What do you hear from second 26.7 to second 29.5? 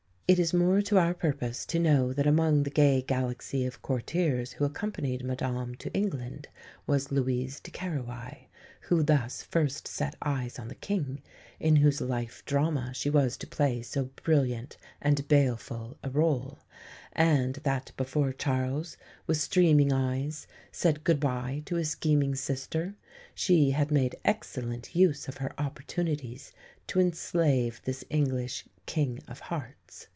to enslave this English "King of